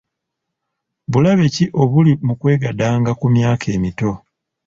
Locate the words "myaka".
3.35-3.65